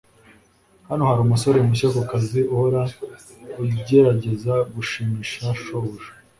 Hano 0.87 1.03
hari 1.09 1.19
umusore 1.23 1.57
mushya 1.67 1.87
kukazi 1.95 2.39
uhora 2.53 2.81
ugerageza 3.63 4.53
gushimisha 4.73 5.43
shobuja 5.61 6.11